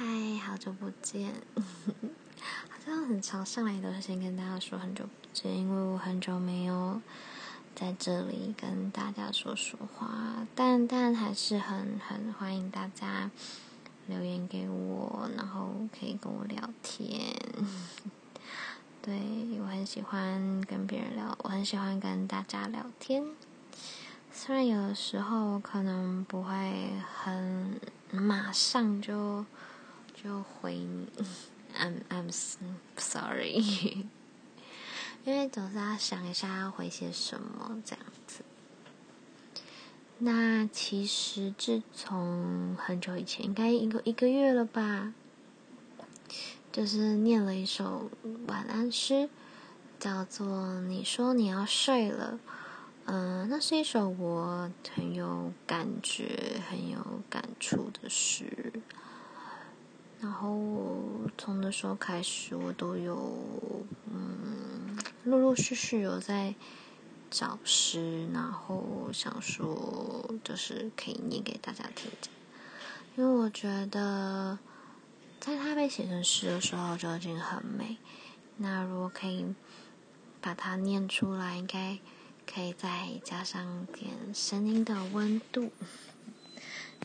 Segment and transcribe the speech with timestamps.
[0.00, 0.06] 嗨，
[0.46, 1.34] 好久不见！
[2.70, 7.02] 好像很常上来都是先跟大家说很久不见，因为我很久没有
[7.74, 13.28] 在这里跟大家说说话，但但还是很很欢迎大家
[14.06, 17.34] 留言给我，然后可以跟我聊天。
[19.02, 19.18] 对，
[19.60, 23.24] 我很喜欢跟别人聊，我很喜欢跟大家聊天。
[24.30, 27.80] 虽然有的时候我可能不会很
[28.12, 29.44] 马上就
[30.22, 31.06] 就回你，
[31.78, 32.30] I'm I'm
[32.96, 33.52] sorry，
[35.24, 38.42] 因为总是要想一下要回些什么这样子。
[40.18, 45.14] 那其实自从很久以前，应该一个一个月了吧，
[46.72, 48.10] 就是念了一首
[48.48, 49.28] 晚安诗，
[50.00, 50.46] 叫做
[50.80, 52.40] 《你说你要睡了》。
[53.10, 56.98] 嗯、那是一首我很有感觉、很有
[57.30, 58.72] 感触的诗。
[60.20, 60.58] 然后
[61.36, 63.38] 从那时候开始，我都有
[64.10, 66.54] 嗯，陆陆续续有在
[67.30, 72.10] 找诗，然后想说就是可以念给大家听。
[73.16, 74.58] 因为我觉得，
[75.40, 77.98] 在它被写成诗的时候就已经很美。
[78.56, 79.54] 那如果可以
[80.40, 81.98] 把它念出来，应该。
[82.50, 85.70] 可以再加上点声音的温度，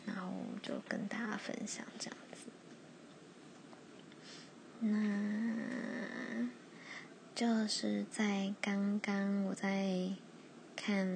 [0.05, 2.17] 然后就跟大家分享这样。
[4.85, 6.49] 那
[7.33, 10.09] 就是在刚刚我在
[10.75, 11.07] 看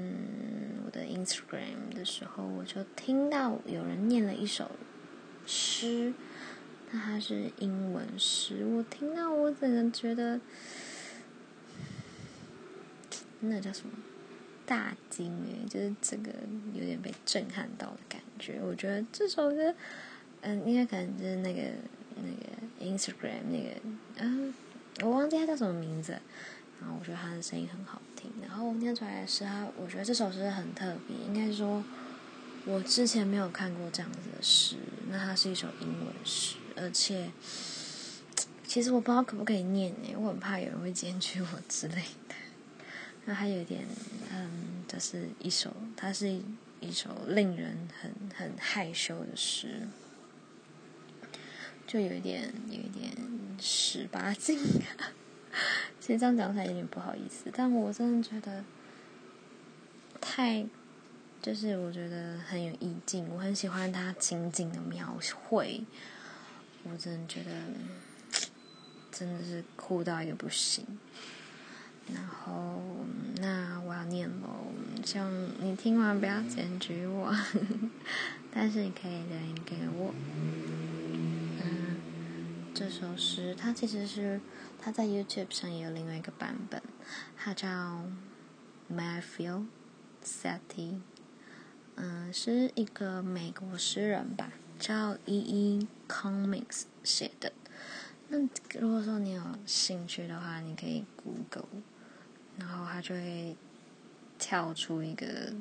[0.85, 4.71] 我的 Instagram 的时候，我就听到有人念了一首
[5.45, 6.13] 诗，
[6.91, 8.65] 那它是英文诗。
[8.65, 10.39] 我听到我整个觉得，
[13.41, 13.91] 那叫什么？
[14.65, 16.31] 大惊诶，就是这个
[16.73, 18.61] 有点被震撼到的感觉。
[18.61, 19.75] 我觉得这首歌，
[20.41, 21.61] 嗯，应该可能就是那个
[22.23, 23.79] 那个 Instagram 那个，
[24.17, 24.53] 嗯，
[25.01, 26.19] 我忘记它叫什么名字。
[26.79, 28.29] 然后我觉得他的声音很好听。
[28.39, 31.83] 然后念出来的是他，我觉得这首诗很特别，应该说，
[32.65, 34.75] 我之前没有看过这样子的诗。
[35.09, 37.31] 那它是一首英文诗，而且
[38.63, 41.95] 其实我不知道可不可以念诶，我很怕有人会检举我之类
[42.29, 42.35] 的。
[43.25, 43.83] 那还有一点，
[44.31, 46.29] 嗯，这、就是一首，它是
[46.79, 49.87] 一首令人很很害羞的诗，
[51.87, 53.11] 就有一点，有一点
[53.59, 54.59] 十八禁。
[55.99, 58.63] 其实这样讲起来有点不好意思，但我真的觉得
[60.21, 60.65] 太，
[61.41, 65.17] 就是我觉得很有意境，我很喜欢他情景的描
[65.47, 65.81] 绘，
[66.83, 67.51] 我真的觉得
[69.11, 70.85] 真的是酷到一个不行。
[72.13, 72.81] 然后，
[73.41, 74.67] 那我要念喽，
[75.03, 77.35] 希望你听完不要检举我，
[78.53, 80.13] 但是你可以留言给我。
[82.77, 84.39] 这首诗它其实是
[84.79, 86.79] 它在 YouTube 上也有另外一个版本，
[87.35, 87.67] 它叫
[88.87, 89.65] 《May I Feel
[90.23, 90.59] Satie》，
[91.95, 95.87] 嗯，是一个美国诗人吧，叫 E.E.
[96.07, 97.51] Cummings 写的。
[98.27, 98.37] 那
[98.79, 101.65] 如果说你有兴趣的话，你可以 Google。
[102.59, 103.57] 然后他就会
[104.37, 105.51] 跳出一个，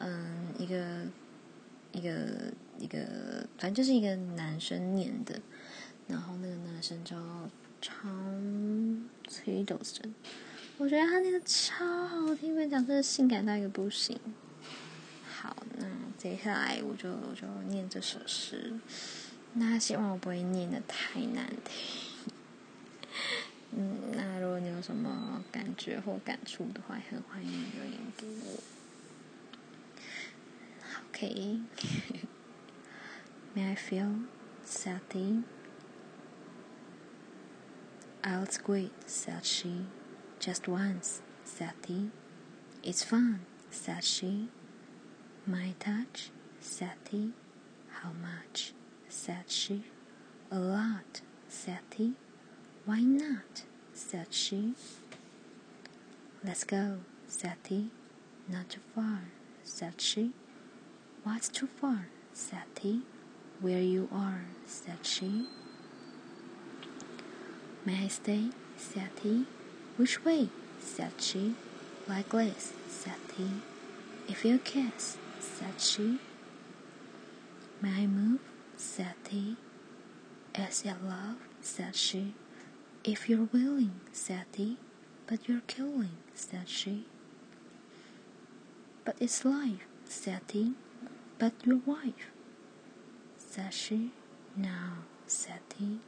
[0.00, 1.06] 嗯，一个，
[1.92, 5.40] 一个，一个，反正就是一个男生念的。
[6.08, 7.16] 然后那个男生叫
[7.80, 10.14] Tom t i d d l e
[10.78, 14.18] 我觉得他那个超好听，因为讲真的性感到一个不行。
[15.26, 15.86] 好，那
[16.18, 18.74] 接下来我就我就念这首诗。
[19.54, 22.32] 那希望我不会念得太难听。
[23.72, 28.60] 嗯，那如果你有什么感觉或感触的话，也很欢迎留言给我。
[31.10, 31.60] OK。
[33.54, 34.22] May I feel
[34.66, 35.42] Satie?
[38.24, 39.86] I'll squeeze, said she.
[40.38, 42.10] Just once, said he.
[42.84, 43.40] It's fun,
[43.70, 44.48] said she.
[45.44, 46.30] My touch,
[46.60, 47.32] said he.
[47.90, 48.74] How much,
[49.08, 49.82] said she.
[50.52, 52.12] A lot, said he.
[52.84, 53.64] Why not?
[53.92, 54.74] said she.
[56.44, 57.90] Let's go, said he.
[58.48, 59.22] Not too far,
[59.64, 60.30] said she.
[61.24, 63.02] What's too far, said he.
[63.60, 65.46] Where you are, said she.
[67.84, 69.46] May I stay, said he.
[69.96, 70.48] Which way,
[70.80, 71.54] said she.
[72.08, 73.48] Like this, said he.
[74.28, 76.18] If you kiss, said she.
[77.80, 78.40] May I move,
[78.76, 79.56] said he.
[80.54, 82.34] As your love, said she.
[83.04, 84.76] If you're willing, said he.
[85.26, 87.06] but you're killing, said she.
[89.04, 90.74] But it's life, said he.
[91.38, 92.30] but your wife,
[93.38, 94.12] said she.
[94.56, 95.98] No, said he.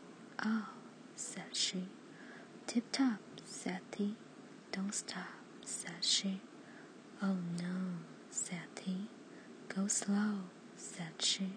[0.45, 0.67] Oh,
[1.16, 1.88] said she.
[2.68, 4.16] Tip top, said he.
[4.72, 6.42] Don't stop, said she.
[7.22, 7.98] Oh no,
[8.30, 9.10] said he.
[9.68, 10.44] Go slow,
[10.76, 11.54] said she.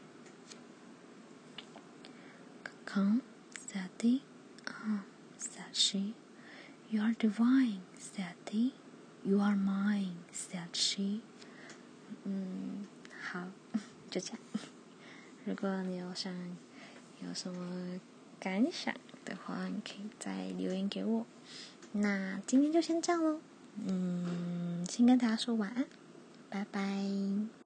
[2.85, 3.23] Come,
[3.59, 4.23] said he.
[4.69, 5.00] Oh,
[5.39, 6.15] said she.
[6.91, 8.75] You are divine, said he.
[9.25, 11.23] You are mine, said she.
[12.25, 12.87] 嗯，
[13.21, 13.49] 好，
[14.11, 14.39] 就这样。
[15.44, 16.33] 如果你有想
[17.21, 17.99] 有什么
[18.39, 18.94] 感想
[19.25, 21.25] 的话，你可以再留言给我。
[21.94, 23.39] 那今天就先这样喽。
[23.86, 25.86] 嗯，先跟大家说晚安，
[26.50, 27.48] 拜拜。